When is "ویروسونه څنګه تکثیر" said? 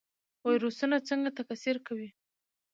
0.49-1.77